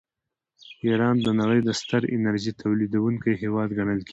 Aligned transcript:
ایران 0.85 1.15
د 1.25 1.27
نړۍ 1.39 1.59
د 1.63 1.69
ستر 1.79 2.01
انرژۍ 2.15 2.51
تولیدونکي 2.63 3.31
هېوادونه 3.41 3.75
ګڼل 3.79 3.99
کیږي. 4.05 4.09